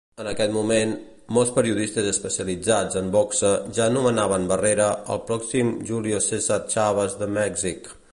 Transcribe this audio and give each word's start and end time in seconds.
En 0.21 0.27
aquest 0.29 0.53
moment, 0.53 0.93
molts 1.37 1.51
periodistes 1.57 2.07
especialitzats 2.11 2.97
en 3.01 3.11
boxa 3.15 3.51
ja 3.79 3.85
anomenaven 3.87 4.47
Barrera 4.53 4.87
"El 5.17 5.21
pròxim 5.29 5.69
Julio 5.91 6.23
César 6.29 6.59
Chávez 6.75 7.19
de 7.21 7.29
Mèxic". 7.37 7.93